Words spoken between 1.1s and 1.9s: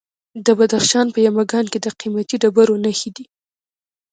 په یمګان کې د